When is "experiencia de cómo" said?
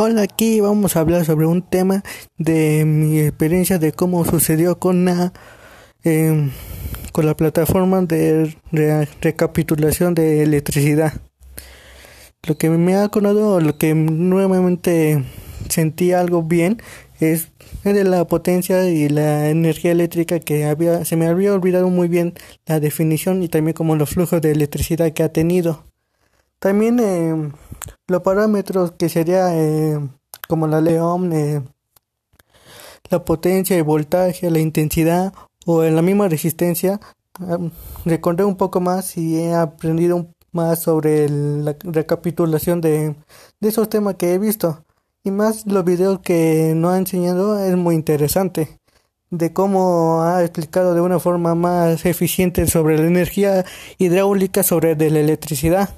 3.18-4.24